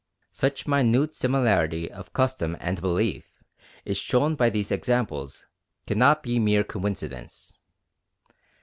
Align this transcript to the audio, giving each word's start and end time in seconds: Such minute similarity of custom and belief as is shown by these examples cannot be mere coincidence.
Such 0.31 0.65
minute 0.67 1.13
similarity 1.13 1.87
of 1.91 2.11
custom 2.11 2.57
and 2.59 2.81
belief 2.81 3.43
as 3.85 3.91
is 3.91 3.97
shown 3.99 4.33
by 4.35 4.49
these 4.49 4.71
examples 4.71 5.45
cannot 5.85 6.23
be 6.23 6.39
mere 6.39 6.63
coincidence. 6.63 7.59